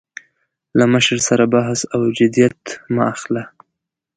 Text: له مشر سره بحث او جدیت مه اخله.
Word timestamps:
له 0.77 0.85
مشر 0.93 1.17
سره 1.27 1.43
بحث 1.55 1.79
او 1.95 2.01
جدیت 2.17 2.61
مه 2.93 3.03
اخله. 3.13 3.43